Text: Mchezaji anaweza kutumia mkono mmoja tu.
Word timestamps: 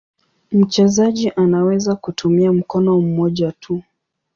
Mchezaji 0.51 1.29
anaweza 1.35 1.95
kutumia 1.95 2.53
mkono 2.53 3.01
mmoja 3.01 3.51
tu. 3.51 3.81